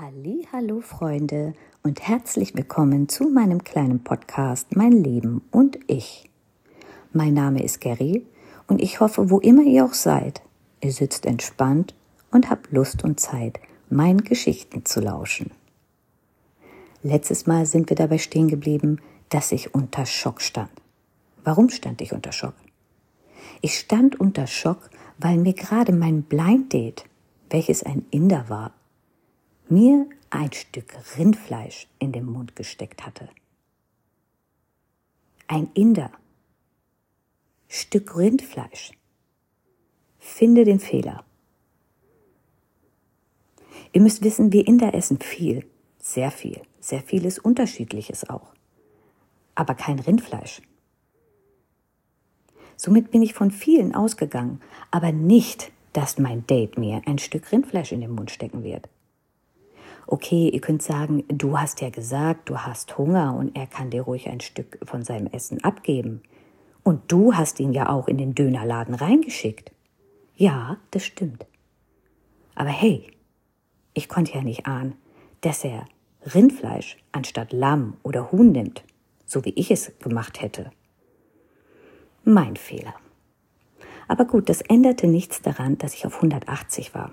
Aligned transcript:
Halli, 0.00 0.48
hallo 0.50 0.80
Freunde 0.80 1.52
und 1.82 2.00
herzlich 2.00 2.54
willkommen 2.54 3.10
zu 3.10 3.28
meinem 3.28 3.64
kleinen 3.64 4.02
Podcast 4.02 4.74
Mein 4.74 4.92
Leben 4.92 5.42
und 5.50 5.78
ich. 5.88 6.30
Mein 7.12 7.34
Name 7.34 7.62
ist 7.62 7.82
Gary 7.82 8.24
und 8.66 8.80
ich 8.80 9.00
hoffe, 9.00 9.28
wo 9.28 9.40
immer 9.40 9.62
ihr 9.62 9.84
auch 9.84 9.92
seid, 9.92 10.40
ihr 10.80 10.92
sitzt 10.92 11.26
entspannt 11.26 11.94
und 12.30 12.48
habt 12.48 12.72
Lust 12.72 13.04
und 13.04 13.20
Zeit, 13.20 13.60
meinen 13.90 14.24
Geschichten 14.24 14.86
zu 14.86 15.00
lauschen. 15.00 15.50
Letztes 17.02 17.46
Mal 17.46 17.66
sind 17.66 17.90
wir 17.90 17.96
dabei 17.96 18.16
stehen 18.16 18.48
geblieben, 18.48 19.02
dass 19.28 19.52
ich 19.52 19.74
unter 19.74 20.06
Schock 20.06 20.40
stand. 20.40 20.70
Warum 21.44 21.68
stand 21.68 22.00
ich 22.00 22.14
unter 22.14 22.32
Schock? 22.32 22.54
Ich 23.60 23.78
stand 23.78 24.18
unter 24.18 24.46
Schock, 24.46 24.88
weil 25.18 25.36
mir 25.36 25.52
gerade 25.52 25.92
mein 25.92 26.22
Blind 26.22 26.72
Date, 26.72 27.04
welches 27.50 27.82
ein 27.82 28.06
Inder 28.10 28.46
war, 28.48 28.72
mir 29.70 30.06
ein 30.30 30.52
Stück 30.52 30.96
Rindfleisch 31.16 31.86
in 31.98 32.12
den 32.12 32.26
Mund 32.26 32.56
gesteckt 32.56 33.06
hatte. 33.06 33.28
Ein 35.46 35.70
Inder. 35.74 36.10
Stück 37.68 38.16
Rindfleisch. 38.16 38.92
Finde 40.18 40.64
den 40.64 40.80
Fehler. 40.80 41.24
Ihr 43.92 44.00
müsst 44.00 44.22
wissen, 44.22 44.52
wir 44.52 44.66
Inder 44.66 44.94
essen 44.94 45.18
viel, 45.18 45.64
sehr 45.98 46.30
viel, 46.30 46.62
sehr 46.80 47.00
vieles 47.00 47.38
Unterschiedliches 47.38 48.28
auch, 48.28 48.52
aber 49.54 49.74
kein 49.74 49.98
Rindfleisch. 49.98 50.62
Somit 52.76 53.10
bin 53.10 53.22
ich 53.22 53.34
von 53.34 53.50
vielen 53.50 53.94
ausgegangen, 53.94 54.60
aber 54.90 55.10
nicht, 55.12 55.72
dass 55.92 56.18
mein 56.18 56.46
Date 56.46 56.78
mir 56.78 57.02
ein 57.06 57.18
Stück 57.18 57.50
Rindfleisch 57.50 57.92
in 57.92 58.00
den 58.00 58.12
Mund 58.12 58.30
stecken 58.30 58.62
wird 58.62 58.88
okay, 60.10 60.48
ihr 60.48 60.60
könnt 60.60 60.82
sagen, 60.82 61.24
du 61.28 61.58
hast 61.58 61.80
ja 61.80 61.90
gesagt, 61.90 62.50
du 62.50 62.58
hast 62.58 62.98
Hunger 62.98 63.34
und 63.36 63.56
er 63.56 63.66
kann 63.66 63.90
dir 63.90 64.02
ruhig 64.02 64.28
ein 64.28 64.40
Stück 64.40 64.78
von 64.84 65.02
seinem 65.02 65.28
Essen 65.28 65.62
abgeben. 65.62 66.22
Und 66.82 67.12
du 67.12 67.34
hast 67.34 67.60
ihn 67.60 67.72
ja 67.72 67.88
auch 67.88 68.08
in 68.08 68.18
den 68.18 68.34
Dönerladen 68.34 68.94
reingeschickt. 68.94 69.70
Ja, 70.34 70.78
das 70.90 71.04
stimmt. 71.04 71.46
Aber 72.54 72.70
hey, 72.70 73.06
ich 73.94 74.08
konnte 74.08 74.34
ja 74.34 74.42
nicht 74.42 74.66
ahnen, 74.66 74.94
dass 75.42 75.64
er 75.64 75.86
Rindfleisch 76.34 76.98
anstatt 77.12 77.52
Lamm 77.52 77.96
oder 78.02 78.32
Huhn 78.32 78.50
nimmt, 78.50 78.82
so 79.26 79.44
wie 79.44 79.50
ich 79.50 79.70
es 79.70 79.92
gemacht 80.00 80.42
hätte. 80.42 80.70
Mein 82.24 82.56
Fehler. 82.56 82.94
Aber 84.08 84.24
gut, 84.24 84.48
das 84.48 84.60
änderte 84.60 85.06
nichts 85.06 85.40
daran, 85.40 85.78
dass 85.78 85.94
ich 85.94 86.04
auf 86.04 86.16
180 86.16 86.94
war. 86.94 87.12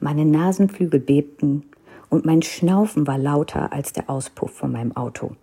Meine 0.00 0.24
Nasenflügel 0.24 0.98
bebten, 0.98 1.64
und 2.12 2.26
mein 2.26 2.42
Schnaufen 2.42 3.06
war 3.06 3.16
lauter 3.16 3.72
als 3.72 3.94
der 3.94 4.10
Auspuff 4.10 4.50
von 4.50 4.70
meinem 4.70 4.94
Auto. 4.94 5.34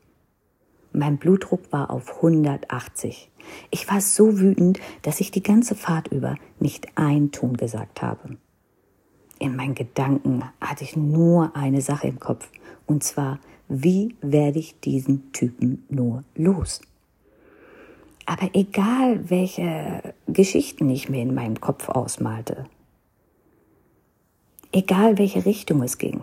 Mein 0.93 1.17
Blutdruck 1.17 1.71
war 1.71 1.89
auf 1.89 2.17
180. 2.17 3.31
Ich 3.71 3.89
war 3.89 4.01
so 4.01 4.39
wütend, 4.39 4.79
dass 5.01 5.19
ich 5.19 5.31
die 5.31 5.41
ganze 5.41 5.73
Fahrt 5.73 6.09
über 6.09 6.35
nicht 6.59 6.87
ein 6.93 7.31
Ton 7.31 7.57
gesagt 7.57 8.03
habe. 8.03 8.37
In 9.39 9.55
meinen 9.55 9.73
Gedanken 9.73 10.43
hatte 10.61 10.83
ich 10.83 10.95
nur 10.95 11.55
eine 11.55 11.81
Sache 11.81 12.07
im 12.07 12.19
Kopf, 12.19 12.47
und 12.85 13.03
zwar, 13.03 13.39
wie 13.67 14.15
werde 14.21 14.59
ich 14.59 14.79
diesen 14.79 15.31
Typen 15.31 15.85
nur 15.89 16.23
los? 16.35 16.81
Aber 18.27 18.47
egal, 18.53 19.31
welche 19.31 20.13
Geschichten 20.27 20.87
ich 20.91 21.09
mir 21.09 21.23
in 21.23 21.33
meinem 21.33 21.59
Kopf 21.59 21.89
ausmalte, 21.89 22.65
egal 24.71 25.17
welche 25.17 25.47
Richtung 25.47 25.81
es 25.81 25.97
ging, 25.97 26.21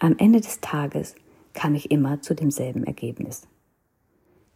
am 0.00 0.16
Ende 0.18 0.40
des 0.40 0.60
Tages 0.60 1.14
kam 1.52 1.74
ich 1.74 1.90
immer 1.90 2.22
zu 2.22 2.34
demselben 2.34 2.84
Ergebnis. 2.84 3.42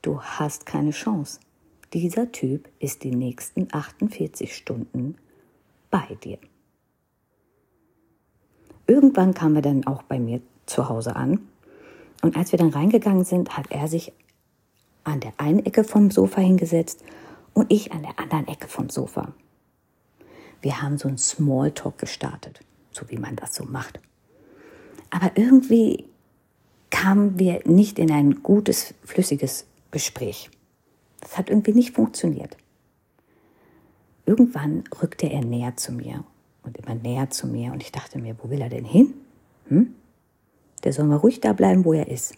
Du 0.03 0.21
hast 0.21 0.67
keine 0.67 0.91
Chance. 0.91 1.39
Dieser 1.93 2.33
Typ 2.33 2.69
ist 2.79 3.05
die 3.05 3.15
nächsten 3.15 3.69
48 3.71 4.57
Stunden 4.57 5.17
bei 5.91 6.17
dir. 6.25 6.39
Irgendwann 8.87 9.35
kamen 9.35 9.55
wir 9.55 9.63
dann 9.63 9.87
auch 9.87 10.03
bei 10.03 10.19
mir 10.19 10.41
zu 10.67 10.89
Hause 10.89 11.15
an. 11.15 11.41
Und 12.23 12.37
als 12.37 12.53
wir 12.53 12.59
dann 12.59 12.71
reingegangen 12.71 13.25
sind, 13.25 13.57
hat 13.57 13.71
er 13.71 13.87
sich 13.87 14.13
an 15.05 15.21
der 15.21 15.35
einen 15.37 15.65
Ecke 15.65 15.85
vom 15.85 16.11
Sofa 16.11 16.41
hingesetzt 16.41 17.05
und 17.53 17.71
ich 17.71 17.93
an 17.93 18.03
der 18.03 18.19
anderen 18.19 18.49
Ecke 18.49 18.69
vom 18.69 18.89
Sofa. 18.89 19.35
Wir 20.63 20.81
haben 20.81 20.97
so 20.97 21.09
ein 21.09 21.19
Smalltalk 21.19 21.99
gestartet, 21.99 22.61
so 22.91 23.11
wie 23.11 23.19
man 23.19 23.37
das 23.37 23.55
so 23.55 23.65
macht. 23.65 24.01
Aber 25.15 25.31
irgendwie 25.37 26.07
kamen 26.91 27.39
wir 27.39 27.61
nicht 27.67 28.01
in 28.01 28.11
ein 28.11 28.43
gutes, 28.43 28.95
flüssiges 29.05 29.65
Gespräch. 29.93 30.51
Das 31.21 31.39
hat 31.39 31.51
irgendwie 31.51 31.73
nicht 31.73 31.95
funktioniert. 31.95 32.57
Irgendwann 34.27 34.83
rückte 35.01 35.29
er 35.31 35.45
näher 35.45 35.77
zu 35.77 35.93
mir 35.93 36.25
und 36.65 36.79
immer 36.79 36.97
näher 36.97 37.31
zu 37.31 37.47
mir 37.47 37.73
und 37.73 37.81
ich 37.81 37.93
dachte 37.93 38.19
mir, 38.19 38.35
wo 38.43 38.51
will 38.51 38.61
er 38.61 38.71
denn 38.71 38.85
hin? 38.85 39.15
Hm? 39.69 39.95
Der 40.83 40.93
soll 40.93 41.05
mal 41.05 41.19
ruhig 41.19 41.41
da 41.41 41.53
bleiben, 41.53 41.85
wo 41.85 41.93
er 41.93 42.09
ist. 42.09 42.35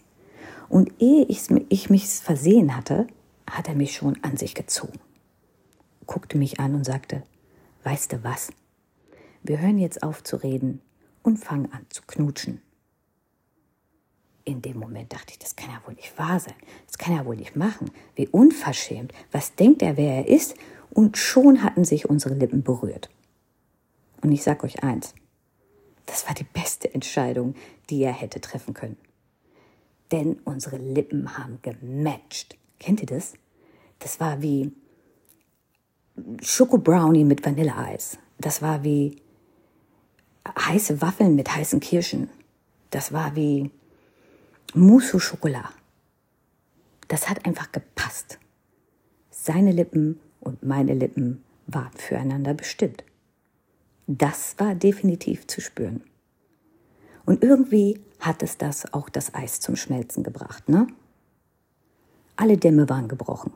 Und 0.69 0.91
ehe 1.01 1.25
ich 1.25 1.89
mich 1.89 2.07
versehen 2.07 2.77
hatte, 2.77 3.07
hat 3.49 3.67
er 3.69 3.75
mich 3.75 3.95
schon 3.95 4.23
an 4.23 4.37
sich 4.37 4.53
gezogen, 4.53 4.99
guckte 6.05 6.37
mich 6.37 6.59
an 6.59 6.75
und 6.75 6.85
sagte, 6.85 7.23
weißt 7.85 8.13
du 8.13 8.23
was? 8.23 8.51
Wir 9.41 9.61
hören 9.61 9.79
jetzt 9.79 10.03
auf 10.03 10.23
zu 10.23 10.35
reden 10.35 10.79
und 11.23 11.37
fangen 11.37 11.71
an 11.71 11.87
zu 11.89 12.03
knutschen 12.05 12.61
in 14.47 14.61
dem 14.61 14.79
Moment 14.79 15.11
dachte 15.11 15.31
ich, 15.31 15.39
das 15.39 15.57
kann 15.57 15.69
ja 15.69 15.81
wohl 15.85 15.93
nicht 15.95 16.17
wahr 16.17 16.39
sein. 16.39 16.55
Das 16.85 16.97
kann 16.97 17.13
er 17.13 17.25
wohl 17.25 17.35
nicht 17.35 17.57
machen. 17.57 17.91
Wie 18.15 18.29
unverschämt. 18.29 19.13
Was 19.33 19.55
denkt 19.55 19.81
er, 19.81 19.97
wer 19.97 20.15
er 20.15 20.27
ist? 20.27 20.55
Und 20.89 21.17
schon 21.17 21.63
hatten 21.63 21.83
sich 21.83 22.09
unsere 22.09 22.33
Lippen 22.33 22.63
berührt. 22.63 23.09
Und 24.21 24.31
ich 24.31 24.43
sag 24.43 24.63
euch 24.63 24.83
eins. 24.83 25.13
Das 26.05 26.25
war 26.27 26.33
die 26.33 26.45
beste 26.45 26.93
Entscheidung, 26.93 27.55
die 27.89 28.01
er 28.01 28.13
hätte 28.13 28.39
treffen 28.39 28.73
können. 28.73 28.95
Denn 30.13 30.39
unsere 30.45 30.77
Lippen 30.77 31.37
haben 31.37 31.59
gematcht. 31.61 32.57
Kennt 32.79 33.01
ihr 33.01 33.07
das? 33.07 33.33
Das 33.99 34.21
war 34.21 34.41
wie 34.41 34.71
Schoko 36.41 36.77
Brownie 36.77 37.25
mit 37.25 37.45
Vanilleeis. 37.45 38.17
Das 38.37 38.61
war 38.61 38.85
wie 38.85 39.21
heiße 40.57 41.01
Waffeln 41.01 41.35
mit 41.35 41.53
heißen 41.53 41.81
Kirschen. 41.81 42.29
Das 42.91 43.11
war 43.11 43.35
wie 43.35 43.71
Mousse 44.73 45.15
au 45.15 45.19
Chocolat. 45.19 45.71
Das 47.07 47.29
hat 47.29 47.45
einfach 47.45 47.71
gepasst. 47.71 48.37
Seine 49.31 49.71
Lippen 49.71 50.19
und 50.41 50.61
meine 50.61 50.93
Lippen 50.93 51.43
waren 51.67 51.93
füreinander 51.93 52.53
bestimmt. 52.53 53.03
Das 54.07 54.55
war 54.57 54.75
definitiv 54.75 55.47
zu 55.47 55.61
spüren. 55.61 56.03
Und 57.25 57.43
irgendwie 57.43 58.01
hat 58.19 58.43
es 58.43 58.57
das 58.57 58.93
auch 58.93 59.09
das 59.09 59.33
Eis 59.33 59.61
zum 59.61 59.75
Schmelzen 59.75 60.23
gebracht, 60.23 60.67
ne? 60.67 60.87
Alle 62.35 62.57
Dämme 62.57 62.89
waren 62.89 63.07
gebrochen. 63.07 63.53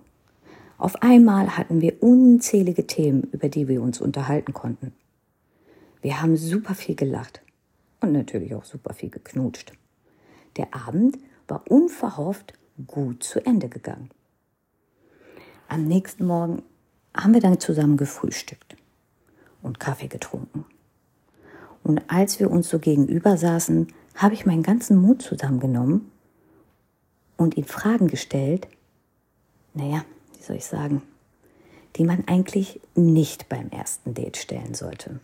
Auf 0.77 1.01
einmal 1.03 1.57
hatten 1.57 1.81
wir 1.81 2.01
unzählige 2.01 2.87
Themen, 2.87 3.23
über 3.31 3.49
die 3.49 3.67
wir 3.67 3.81
uns 3.81 4.01
unterhalten 4.01 4.53
konnten. 4.53 4.93
Wir 6.01 6.21
haben 6.21 6.35
super 6.37 6.73
viel 6.73 6.95
gelacht 6.95 7.41
und 7.99 8.13
natürlich 8.13 8.55
auch 8.55 8.65
super 8.65 8.93
viel 8.93 9.09
geknutscht. 9.09 9.73
Der 10.57 10.73
Abend 10.75 11.17
war 11.47 11.69
unverhofft 11.69 12.53
gut 12.87 13.23
zu 13.23 13.45
Ende 13.45 13.69
gegangen. 13.69 14.09
Am 15.67 15.85
nächsten 15.85 16.25
Morgen 16.25 16.63
haben 17.15 17.33
wir 17.33 17.41
dann 17.41 17.59
zusammen 17.59 17.97
gefrühstückt 17.97 18.75
und 19.61 19.79
Kaffee 19.79 20.07
getrunken. 20.07 20.65
Und 21.83 22.01
als 22.09 22.39
wir 22.39 22.51
uns 22.51 22.69
so 22.69 22.79
gegenüber 22.79 23.37
saßen, 23.37 23.87
habe 24.15 24.33
ich 24.33 24.45
meinen 24.45 24.63
ganzen 24.63 24.97
Mut 24.97 25.21
zusammengenommen 25.21 26.11
und 27.37 27.57
ihm 27.57 27.65
Fragen 27.65 28.07
gestellt, 28.07 28.67
naja, 29.73 30.03
wie 30.37 30.43
soll 30.43 30.57
ich 30.57 30.65
sagen, 30.65 31.01
die 31.95 32.03
man 32.03 32.27
eigentlich 32.27 32.81
nicht 32.95 33.49
beim 33.49 33.69
ersten 33.69 34.13
Date 34.13 34.37
stellen 34.37 34.73
sollte. 34.73 35.19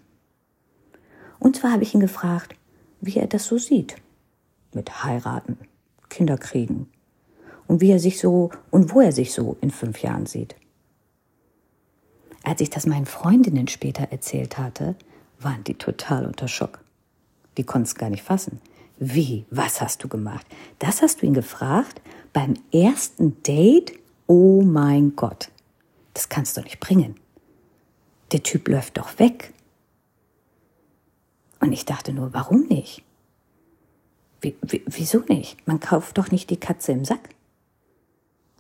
Und 1.40 1.56
zwar 1.57 1.74
habe 1.74 1.84
ich 1.84 1.94
ihn 1.94 2.00
gefragt, 2.00 2.56
wie 3.01 3.18
er 3.18 3.28
das 3.28 3.46
so 3.46 3.57
sieht 3.57 3.98
mit 4.77 5.03
heiraten, 5.03 5.57
Kinder 6.07 6.38
kriegen 6.38 6.88
und 7.68 7.81
wie 7.81 7.91
er 7.91 8.00
sich 8.00 8.19
so 8.19 8.51
und 8.71 8.94
wo 8.94 9.01
er 9.01 9.12
sich 9.12 9.33
so 9.33 9.57
in 9.59 9.71
fünf 9.71 10.01
Jahren 10.01 10.25
sieht. 10.25 10.56
Als 12.44 12.62
ich 12.62 12.69
das 12.69 12.85
meinen 12.85 13.06
Freundinnen 13.06 13.68
später 13.68 14.03
erzählt 14.12 14.57
hatte, 14.57 14.95
waren 15.39 15.65
die 15.65 15.74
total 15.74 16.25
unter 16.25 16.47
Schock. 16.47 16.79
Die 17.57 17.63
konnten 17.63 17.88
es 17.88 17.95
gar 17.95 18.09
nicht 18.09 18.24
fassen. 18.24 18.62
Wie? 19.00 19.45
Was 19.51 19.81
hast 19.81 20.03
du 20.03 20.07
gemacht? 20.07 20.45
Das 20.79 21.01
hast 21.01 21.21
du 21.21 21.25
ihn 21.25 21.33
gefragt? 21.33 22.01
Beim 22.31 22.53
ersten 22.71 23.44
Date? 23.44 23.94
Oh 24.27 24.62
mein 24.62 25.15
Gott. 25.15 25.50
Das 26.13 26.29
kannst 26.29 26.56
du 26.57 26.62
nicht 26.62 26.79
bringen. 26.79 27.15
Der 28.31 28.44
Typ 28.44 28.68
läuft 28.68 28.97
doch 28.97 29.19
weg. 29.19 29.53
Und 31.59 31.74
ich 31.74 31.85
dachte 31.85 32.13
nur, 32.13 32.33
warum 32.33 32.68
nicht? 32.68 33.03
Wie, 34.42 34.56
wie, 34.62 34.84
wieso 34.86 35.19
nicht? 35.28 35.66
Man 35.68 35.80
kauft 35.80 36.18
doch 36.18 36.31
nicht 36.31 36.50
die 36.50 36.60
Katze 36.60 36.92
im 36.92 37.06
Sack. 37.06 37.30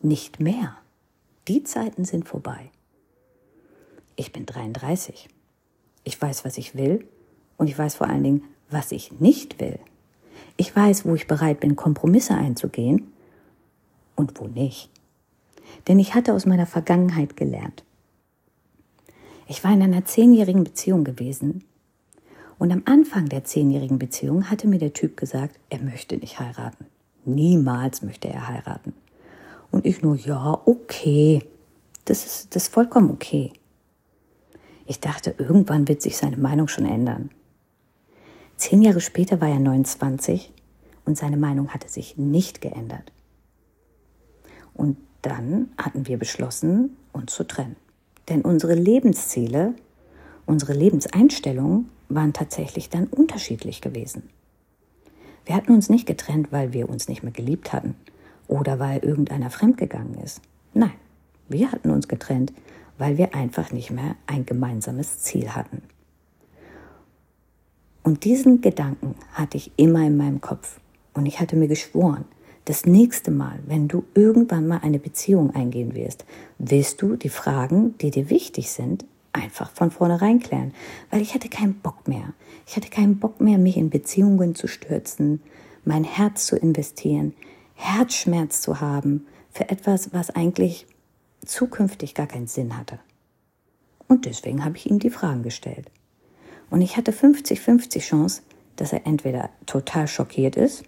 Nicht 0.01 0.39
mehr. 0.39 0.77
Die 1.47 1.63
Zeiten 1.63 2.05
sind 2.05 2.27
vorbei. 2.27 2.71
Ich 4.15 4.33
bin 4.33 4.45
33. 4.45 5.29
Ich 6.03 6.21
weiß, 6.21 6.45
was 6.45 6.57
ich 6.57 6.75
will 6.75 7.07
und 7.57 7.67
ich 7.67 7.77
weiß 7.77 7.95
vor 7.95 8.07
allen 8.07 8.23
Dingen, 8.23 8.43
was 8.69 8.91
ich 8.91 9.19
nicht 9.19 9.59
will. 9.59 9.79
Ich 10.57 10.75
weiß, 10.75 11.05
wo 11.05 11.15
ich 11.15 11.27
bereit 11.27 11.59
bin, 11.59 11.75
Kompromisse 11.75 12.33
einzugehen 12.33 13.11
und 14.15 14.39
wo 14.39 14.47
nicht. 14.47 14.89
Denn 15.87 15.99
ich 15.99 16.15
hatte 16.15 16.33
aus 16.33 16.45
meiner 16.45 16.65
Vergangenheit 16.65 17.37
gelernt. 17.37 17.83
Ich 19.47 19.63
war 19.63 19.71
in 19.71 19.81
einer 19.81 20.05
zehnjährigen 20.05 20.63
Beziehung 20.63 21.03
gewesen 21.03 21.63
und 22.59 22.71
am 22.71 22.81
Anfang 22.85 23.29
der 23.29 23.43
zehnjährigen 23.43 23.99
Beziehung 23.99 24.49
hatte 24.49 24.67
mir 24.67 24.79
der 24.79 24.93
Typ 24.93 25.17
gesagt, 25.17 25.59
er 25.69 25.79
möchte 25.79 26.17
nicht 26.17 26.39
heiraten. 26.39 26.85
Niemals 27.25 28.01
möchte 28.01 28.29
er 28.29 28.47
heiraten. 28.47 28.93
Und 29.71 29.85
ich 29.85 30.01
nur, 30.01 30.15
ja, 30.15 30.61
okay. 30.65 31.43
Das 32.05 32.25
ist, 32.25 32.55
das 32.55 32.63
ist 32.63 32.73
vollkommen 32.73 33.11
okay. 33.11 33.51
Ich 34.85 34.99
dachte, 34.99 35.35
irgendwann 35.37 35.87
wird 35.87 36.01
sich 36.01 36.17
seine 36.17 36.37
Meinung 36.37 36.67
schon 36.67 36.85
ändern. 36.85 37.29
Zehn 38.55 38.81
Jahre 38.81 39.01
später 39.01 39.41
war 39.41 39.49
er 39.49 39.59
29 39.59 40.51
und 41.05 41.17
seine 41.17 41.37
Meinung 41.37 41.69
hatte 41.69 41.89
sich 41.89 42.17
nicht 42.17 42.61
geändert. 42.61 43.11
Und 44.73 44.97
dann 45.21 45.69
hatten 45.77 46.07
wir 46.07 46.17
beschlossen, 46.17 46.95
uns 47.11 47.33
zu 47.33 47.45
trennen. 47.45 47.75
Denn 48.29 48.41
unsere 48.41 48.73
Lebensziele, 48.73 49.73
unsere 50.47 50.73
Lebenseinstellungen 50.73 51.89
waren 52.09 52.33
tatsächlich 52.33 52.89
dann 52.89 53.05
unterschiedlich 53.05 53.81
gewesen. 53.81 54.23
Wir 55.45 55.55
hatten 55.55 55.73
uns 55.73 55.89
nicht 55.89 56.07
getrennt, 56.07 56.51
weil 56.51 56.73
wir 56.73 56.89
uns 56.89 57.07
nicht 57.07 57.21
mehr 57.21 57.31
geliebt 57.31 57.71
hatten 57.71 57.95
oder 58.47 58.79
weil 58.79 58.99
irgendeiner 58.99 59.49
fremdgegangen 59.49 60.15
ist. 60.15 60.41
Nein, 60.73 60.93
wir 61.47 61.71
hatten 61.71 61.91
uns 61.91 62.07
getrennt, 62.07 62.51
weil 62.97 63.17
wir 63.17 63.35
einfach 63.35 63.71
nicht 63.71 63.91
mehr 63.91 64.15
ein 64.25 64.45
gemeinsames 64.45 65.19
Ziel 65.19 65.49
hatten. 65.49 65.83
Und 68.03 68.23
diesen 68.23 68.61
Gedanken 68.61 69.15
hatte 69.33 69.57
ich 69.57 69.71
immer 69.75 70.05
in 70.05 70.17
meinem 70.17 70.41
Kopf. 70.41 70.79
Und 71.13 71.25
ich 71.25 71.39
hatte 71.39 71.55
mir 71.55 71.67
geschworen, 71.67 72.25
das 72.65 72.85
nächste 72.85 73.31
Mal, 73.31 73.59
wenn 73.65 73.87
du 73.87 74.03
irgendwann 74.13 74.67
mal 74.67 74.79
eine 74.81 74.99
Beziehung 74.99 75.53
eingehen 75.55 75.95
wirst, 75.95 76.25
willst 76.57 77.01
du 77.01 77.15
die 77.15 77.29
Fragen, 77.29 77.97
die 77.99 78.11
dir 78.11 78.29
wichtig 78.29 78.71
sind, 78.71 79.05
einfach 79.37 79.71
von 79.71 79.91
vornherein 79.91 80.39
klären. 80.39 80.73
Weil 81.09 81.21
ich 81.21 81.33
hatte 81.33 81.49
keinen 81.49 81.75
Bock 81.79 82.07
mehr. 82.07 82.33
Ich 82.65 82.75
hatte 82.75 82.89
keinen 82.89 83.19
Bock 83.19 83.39
mehr, 83.39 83.57
mich 83.57 83.77
in 83.77 83.89
Beziehungen 83.89 84.55
zu 84.55 84.67
stürzen, 84.67 85.41
mein 85.85 86.03
Herz 86.03 86.45
zu 86.45 86.57
investieren, 86.57 87.33
Herzschmerz 87.75 88.61
zu 88.61 88.81
haben 88.81 89.27
für 89.51 89.69
etwas, 89.69 90.13
was 90.13 90.31
eigentlich 90.31 90.85
zukünftig 91.45 92.13
gar 92.13 92.27
keinen 92.27 92.47
Sinn 92.47 92.77
hatte. 92.77 92.99
Und 94.07 94.25
deswegen 94.25 94.63
habe 94.65 94.77
ich 94.77 94.89
ihm 94.89 94.99
die 94.99 95.09
Fragen 95.09 95.43
gestellt. 95.43 95.91
Und 96.69 96.81
ich 96.81 96.97
hatte 96.97 97.11
50-50 97.11 97.99
Chance, 97.99 98.41
dass 98.75 98.93
er 98.93 99.05
entweder 99.05 99.49
total 99.65 100.07
schockiert 100.07 100.55
ist 100.55 100.83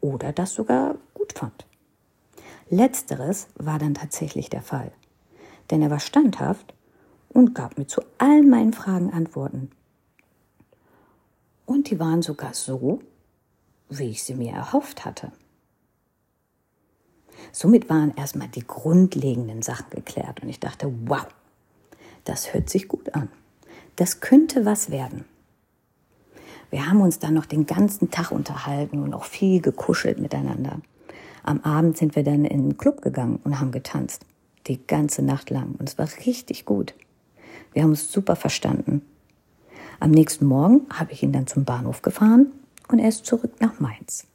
oder 0.00 0.32
das 0.32 0.54
sogar 0.54 0.96
gut 1.14 1.32
fand. 1.32 1.66
Letzteres 2.68 3.48
war 3.56 3.78
dann 3.78 3.94
tatsächlich 3.94 4.48
der 4.48 4.62
Fall, 4.62 4.92
denn 5.70 5.82
er 5.82 5.90
war 5.90 6.00
standhaft 6.00 6.74
und 7.28 7.54
gab 7.54 7.78
mir 7.78 7.86
zu 7.86 8.02
allen 8.18 8.50
meinen 8.50 8.72
Fragen 8.72 9.12
Antworten. 9.12 9.70
Und 11.66 11.90
die 11.90 12.00
waren 12.00 12.22
sogar 12.22 12.54
so, 12.54 13.00
wie 13.88 14.10
ich 14.10 14.22
sie 14.22 14.34
mir 14.34 14.52
erhofft 14.52 15.04
hatte. 15.04 15.32
Somit 17.52 17.88
waren 17.88 18.14
erstmal 18.16 18.48
die 18.48 18.66
grundlegenden 18.66 19.62
Sachen 19.62 19.90
geklärt 19.90 20.42
und 20.42 20.48
ich 20.48 20.60
dachte, 20.60 20.92
wow, 21.06 21.26
das 22.24 22.52
hört 22.52 22.68
sich 22.68 22.88
gut 22.88 23.14
an. 23.14 23.28
Das 23.96 24.20
könnte 24.20 24.64
was 24.64 24.90
werden. 24.90 25.24
Wir 26.70 26.86
haben 26.86 27.00
uns 27.00 27.18
dann 27.18 27.34
noch 27.34 27.46
den 27.46 27.66
ganzen 27.66 28.10
Tag 28.10 28.30
unterhalten 28.30 29.02
und 29.02 29.14
auch 29.14 29.24
viel 29.24 29.60
gekuschelt 29.60 30.20
miteinander. 30.20 30.80
Am 31.42 31.60
Abend 31.62 31.96
sind 31.96 32.14
wir 32.14 32.22
dann 32.22 32.44
in 32.44 32.68
den 32.68 32.78
Club 32.78 33.02
gegangen 33.02 33.40
und 33.42 33.58
haben 33.58 33.72
getanzt. 33.72 34.24
Die 34.70 34.86
ganze 34.86 35.22
Nacht 35.22 35.50
lang. 35.50 35.74
Und 35.80 35.88
es 35.88 35.98
war 35.98 36.06
richtig 36.24 36.64
gut. 36.64 36.94
Wir 37.72 37.82
haben 37.82 37.90
uns 37.90 38.12
super 38.12 38.36
verstanden. 38.36 39.02
Am 39.98 40.12
nächsten 40.12 40.46
Morgen 40.46 40.86
habe 40.90 41.10
ich 41.10 41.24
ihn 41.24 41.32
dann 41.32 41.48
zum 41.48 41.64
Bahnhof 41.64 42.02
gefahren 42.02 42.52
und 42.86 43.00
er 43.00 43.08
ist 43.08 43.26
zurück 43.26 43.54
nach 43.58 43.80
Mainz. 43.80 44.28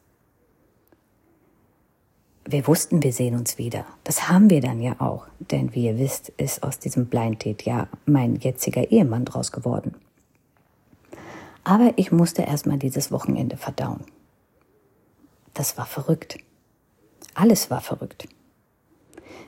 Wir 2.43 2.67
wussten, 2.67 3.01
wir 3.01 3.13
sehen 3.13 3.35
uns 3.35 3.57
wieder. 3.57 3.85
Das 4.03 4.27
haben 4.27 4.49
wir 4.49 4.59
dann 4.59 4.81
ja 4.81 4.99
auch. 4.99 5.25
Denn 5.39 5.73
wie 5.73 5.85
ihr 5.85 5.97
wisst, 5.97 6.33
ist 6.35 6.63
aus 6.63 6.79
diesem 6.79 7.05
Blind 7.05 7.45
Date 7.45 7.63
ja 7.63 7.87
mein 8.05 8.35
jetziger 8.35 8.91
Ehemann 8.91 9.23
draus 9.23 9.53
geworden. 9.53 9.95
Aber 11.63 11.93
ich 11.95 12.11
musste 12.11 12.41
erstmal 12.41 12.77
dieses 12.77 13.09
Wochenende 13.09 13.55
verdauen. 13.55 14.03
Das 15.53 15.77
war 15.77 15.85
verrückt. 15.85 16.39
Alles 17.35 17.71
war 17.71 17.79
verrückt. 17.79 18.27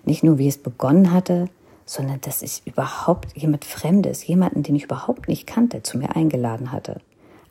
Nicht 0.08 0.24
nur, 0.24 0.38
wie 0.38 0.48
es 0.48 0.58
begonnen 0.58 1.12
hatte, 1.12 1.50
sondern 1.86 2.22
dass 2.22 2.42
ich 2.42 2.62
überhaupt 2.66 3.36
jemand 3.36 3.66
Fremdes, 3.66 4.26
jemanden, 4.26 4.64
den 4.64 4.78
ich 4.78 4.86
überhaupt 4.86 5.28
nicht 5.28 5.46
kannte, 5.46 5.84
zu 5.84 5.98
mir 5.98 6.16
eingeladen 6.16 6.72
hatte. 6.72 7.02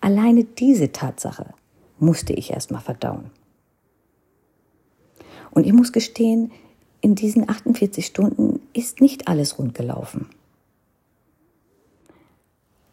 Alleine 0.01 0.45
diese 0.45 0.91
Tatsache 0.91 1.53
musste 1.99 2.33
ich 2.33 2.53
erstmal 2.53 2.81
verdauen. 2.81 3.31
Und 5.51 5.67
ich 5.67 5.75
muss 5.75 5.93
gestehen, 5.93 6.51
in 7.03 7.15
diesen 7.15 7.47
48 7.47 8.07
Stunden 8.07 8.61
ist 8.73 9.03
nicht 9.03 9.29
alles 9.29 9.59
rund 9.59 9.75
gelaufen. 9.75 10.31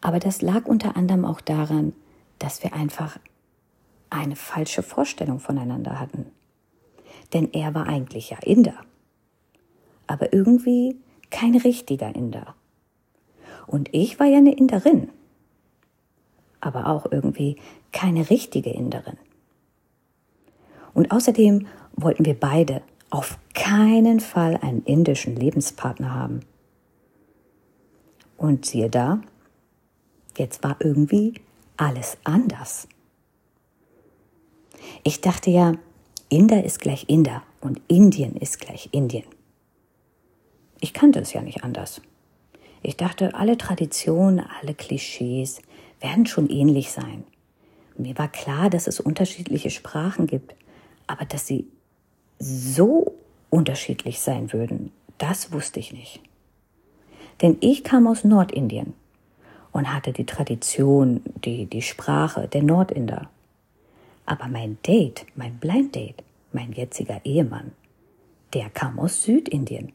Aber 0.02 0.20
das 0.20 0.42
lag 0.42 0.66
unter 0.66 0.98
anderem 0.98 1.24
auch 1.24 1.40
daran, 1.40 1.94
dass 2.38 2.64
wir 2.64 2.74
einfach 2.74 3.18
eine 4.10 4.36
falsche 4.36 4.84
Vorstellung 4.84 5.40
voneinander 5.40 6.02
hatten. 6.02 6.26
Denn 7.32 7.54
er 7.54 7.74
war 7.74 7.88
eigentlich 7.88 8.32
ja 8.32 8.38
Inder, 8.44 8.76
aber 10.14 10.34
irgendwie 10.34 10.98
kein 11.30 11.56
richtiger 11.56 12.16
Inder. 12.16 12.56
Und 13.68 13.90
ich 13.94 14.20
war 14.20 14.28
ja 14.28 14.38
eine 14.38 14.56
Inderin, 14.56 15.10
aber 16.62 16.88
auch 16.88 17.12
irgendwie 17.12 17.58
keine 17.92 18.30
richtige 18.30 18.70
Inderin. 18.70 19.18
Und 20.94 21.12
außerdem 21.12 21.68
wollten 21.96 22.26
wir 22.26 22.40
beide 22.40 22.82
auf 23.10 23.38
keinen 23.54 24.20
Fall 24.20 24.58
einen 24.58 24.84
indischen 24.84 25.36
Lebenspartner 25.36 26.14
haben. 26.14 26.42
Und 28.38 28.66
siehe 28.66 28.90
da, 28.90 29.22
Jetzt 30.38 30.64
war 30.64 30.78
irgendwie 30.80 31.36
alles 31.78 32.18
anders. 32.24 32.88
Ich 35.04 35.22
dachte 35.22 35.52
ja, 35.52 35.74
Inder 36.30 36.64
ist 36.64 36.80
gleich 36.80 37.06
Inder 37.08 37.44
und 37.62 37.82
Indien 37.88 38.36
ist 38.36 38.60
gleich 38.60 38.90
Indien. 38.92 39.26
Ich 40.84 40.92
kannte 40.94 41.22
es 41.22 41.32
ja 41.32 41.42
nicht 41.42 41.64
anders. 41.64 42.02
Ich 42.82 42.98
dachte, 42.98 43.36
alle 43.36 43.58
Traditionen, 43.58 44.46
alle 44.60 44.74
Klischees 44.74 45.62
werden 46.02 46.26
schon 46.26 46.50
ähnlich 46.50 46.92
sein. 46.92 47.24
Mir 47.98 48.18
war 48.18 48.28
klar, 48.28 48.70
dass 48.70 48.88
es 48.88 49.00
unterschiedliche 49.00 49.70
Sprachen 49.70 50.28
gibt, 50.28 50.56
aber 51.08 51.24
dass 51.24 51.48
sie 51.48 51.68
so 52.38 53.14
unterschiedlich 53.50 54.20
sein 54.20 54.52
würden, 54.52 54.92
das 55.20 55.54
wusste 55.54 55.80
ich 55.80 55.94
nicht. 55.94 56.20
Denn 57.42 57.56
ich 57.62 57.86
kam 57.86 58.06
aus 58.06 58.26
Nordindien 58.26 58.92
und 59.72 59.94
hatte 59.94 60.12
die 60.12 60.26
Tradition, 60.26 61.22
die, 61.46 61.66
die 61.66 61.82
Sprache 61.82 62.50
der 62.50 62.62
Nordinder. 62.62 63.30
Aber 64.26 64.50
mein 64.50 64.78
Date, 64.86 65.26
mein 65.36 65.60
Blind 65.60 65.96
Date, 65.96 66.24
mein 66.52 66.74
jetziger 66.74 67.22
Ehemann, 67.24 67.72
der 68.54 68.70
kam 68.70 69.00
aus 69.00 69.24
Südindien. 69.24 69.94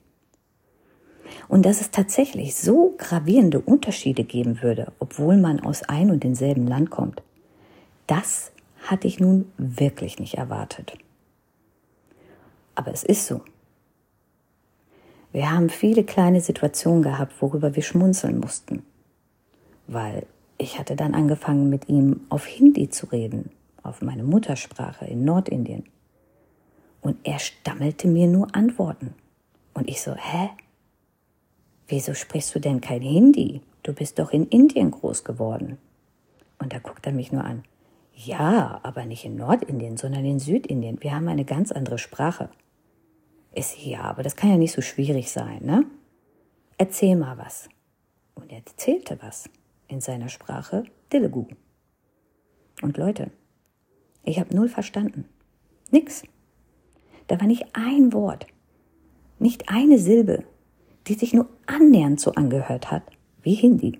Und 1.49 1.64
dass 1.64 1.80
es 1.80 1.90
tatsächlich 1.90 2.54
so 2.54 2.94
gravierende 2.99 3.61
Unterschiede 3.61 4.25
geben 4.25 4.62
würde, 4.62 4.92
obwohl 4.99 5.37
man 5.37 5.61
aus 5.61 5.82
ein 5.82 6.11
und 6.11 6.25
denselben 6.25 6.66
Land 6.66 6.90
kommt, 6.90 7.23
das 8.06 8.52
hatte 8.82 9.06
ich 9.06 9.20
nun 9.20 9.50
wirklich 9.56 10.18
nicht 10.18 10.35
erwartet. 10.35 10.94
Aber 12.75 12.92
es 12.92 13.02
ist 13.02 13.26
so. 13.26 13.42
Wir 15.32 15.50
haben 15.50 15.68
viele 15.68 16.04
kleine 16.04 16.40
Situationen 16.40 17.02
gehabt, 17.02 17.35
worüber 17.40 17.76
wir 17.76 17.82
schmunzeln 17.82 18.38
mussten 18.40 18.82
weil 19.88 20.26
ich 20.58 20.78
hatte 20.78 20.94
dann 20.94 21.14
angefangen 21.14 21.68
mit 21.68 21.88
ihm 21.88 22.20
auf 22.28 22.47
Hindi 22.47 22.90
zu 22.90 23.06
reden, 23.06 23.50
auf 23.82 24.02
meine 24.02 24.23
Muttersprache 24.23 25.06
in 25.06 25.25
Nordindien. 25.25 25.85
Und 27.00 27.16
er 27.25 27.38
stammelte 27.38 28.06
mir 28.06 28.26
nur 28.28 28.54
Antworten. 28.54 29.14
Und 29.75 29.88
ich 29.88 30.00
so, 30.02 30.14
hä? 30.14 30.50
Wieso 31.88 32.12
sprichst 32.12 32.54
du 32.54 32.61
denn 32.61 32.80
kein 32.80 33.00
Hindi? 33.00 33.62
Du 33.83 33.95
bist 33.95 34.18
doch 34.18 34.30
in 34.30 34.47
Indien 34.47 34.90
groß 34.90 35.25
geworden. 35.25 35.78
Und 36.59 36.73
da 36.73 36.78
guckt 36.78 37.07
er 37.07 37.12
mich 37.12 37.33
nur 37.33 37.42
an. 37.42 37.64
Ja, 38.14 38.80
aber 38.83 39.07
nicht 39.07 39.25
in 39.25 39.37
Nordindien, 39.37 39.97
sondern 39.97 40.25
in 40.25 40.38
Südindien. 40.38 41.02
Wir 41.02 41.14
haben 41.14 41.28
eine 41.28 41.45
ganz 41.45 41.73
andere 41.73 41.99
Sprache. 41.99 42.50
Ist 43.54 43.83
ja, 43.83 44.02
aber 44.02 44.23
das 44.23 44.37
kann 44.37 44.50
ja 44.50 44.57
nicht 44.57 44.73
so 44.73 44.83
schwierig 44.83 45.30
sein, 45.30 45.64
ne? 45.64 45.87
Erzähl 46.76 47.16
mal 47.16 47.38
was. 47.38 47.68
Und 48.35 48.52
er 48.52 48.59
erzählte 48.59 49.18
was 49.23 49.49
in 49.88 50.00
seiner 50.00 50.28
Sprache 50.28 50.85
Dilegu. 51.12 51.47
Und 52.83 52.99
Leute, 52.99 53.30
ich 54.25 54.38
habe 54.38 54.54
null 54.54 54.68
verstanden. 54.68 55.25
Nix. 55.90 56.23
Da 57.28 57.40
war 57.40 57.47
nicht 57.47 57.66
ein 57.73 58.12
Wort, 58.12 58.47
nicht 59.38 59.68
eine 59.68 59.99
Silbe, 59.99 60.45
die 61.09 61.15
sich 61.15 61.33
nur 61.33 61.47
annähernd 61.67 62.21
so 62.21 62.33
angehört 62.33 62.91
hat 62.91 63.03
wie 63.43 63.55
Hindi. 63.55 63.99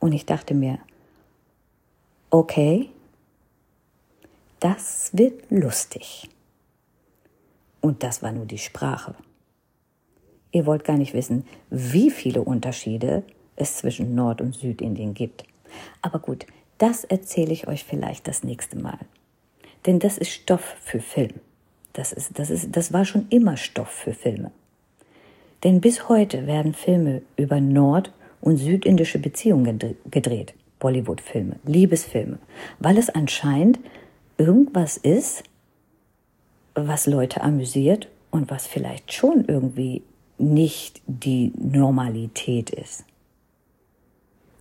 Und 0.00 0.12
ich 0.12 0.26
dachte 0.26 0.54
mir, 0.54 0.78
okay, 2.30 2.90
das 4.60 5.10
wird 5.12 5.50
lustig. 5.50 6.28
Und 7.80 8.02
das 8.02 8.22
war 8.22 8.32
nur 8.32 8.46
die 8.46 8.58
Sprache. 8.58 9.14
Ihr 10.50 10.66
wollt 10.66 10.84
gar 10.84 10.96
nicht 10.96 11.14
wissen, 11.14 11.44
wie 11.70 12.10
viele 12.10 12.42
Unterschiede 12.42 13.22
es 13.56 13.76
zwischen 13.76 14.14
Nord- 14.14 14.40
und 14.40 14.54
Südindien 14.54 15.14
gibt. 15.14 15.44
Aber 16.02 16.18
gut, 16.18 16.46
das 16.78 17.04
erzähle 17.04 17.52
ich 17.52 17.68
euch 17.68 17.84
vielleicht 17.84 18.26
das 18.26 18.42
nächste 18.42 18.78
Mal. 18.78 18.98
Denn 19.86 19.98
das 19.98 20.18
ist 20.18 20.30
Stoff 20.30 20.76
für 20.80 21.00
Film. 21.00 21.40
Das, 21.92 22.12
ist, 22.12 22.38
das, 22.38 22.50
ist, 22.50 22.74
das 22.76 22.92
war 22.92 23.04
schon 23.04 23.26
immer 23.28 23.56
Stoff 23.56 23.90
für 23.90 24.14
Filme. 24.14 24.50
Denn 25.64 25.80
bis 25.80 26.08
heute 26.10 26.46
werden 26.46 26.74
Filme 26.74 27.22
über 27.36 27.60
nord- 27.60 28.12
und 28.40 28.58
südindische 28.58 29.18
Beziehungen 29.18 29.96
gedreht. 30.10 30.54
Bollywood-Filme, 30.78 31.56
Liebesfilme. 31.64 32.38
Weil 32.78 32.98
es 32.98 33.08
anscheinend 33.08 33.80
irgendwas 34.36 34.98
ist, 34.98 35.44
was 36.74 37.06
Leute 37.06 37.42
amüsiert 37.42 38.08
und 38.30 38.50
was 38.50 38.66
vielleicht 38.66 39.12
schon 39.14 39.46
irgendwie 39.46 40.02
nicht 40.36 41.00
die 41.06 41.52
Normalität 41.56 42.70
ist. 42.70 43.04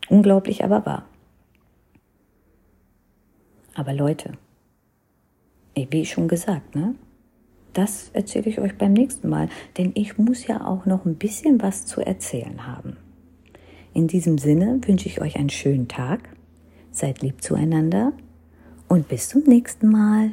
Unglaublich 0.08 0.64
aber 0.64 0.86
wahr. 0.86 1.06
Aber 3.74 3.94
Leute, 3.94 4.38
wie 5.76 6.06
schon 6.06 6.28
gesagt, 6.28 6.76
ne? 6.76 6.96
Das 7.74 8.12
erzähle 8.14 8.50
ich 8.50 8.60
euch 8.60 8.78
beim 8.78 8.94
nächsten 8.94 9.30
Mal, 9.30 9.50
denn 9.78 9.92
ich 9.96 10.18
muss 10.18 10.46
ja 10.48 10.66
auch 10.66 10.86
noch 10.86 11.06
ein 11.06 11.16
bisschen 11.16 11.62
was 11.62 11.86
zu 11.86 12.02
erzählen 12.02 12.68
haben. 12.68 12.98
In 13.94 14.08
diesem 14.08 14.38
Sinne 14.38 14.80
wünsche 14.86 15.08
ich 15.08 15.22
euch 15.22 15.36
einen 15.38 15.50
schönen 15.50 15.88
Tag, 15.88 16.30
seid 16.92 17.22
lieb 17.22 17.42
zueinander 17.42 18.14
und 18.88 19.08
bis 19.08 19.30
zum 19.30 19.44
nächsten 19.44 19.88
Mal. 19.88 20.32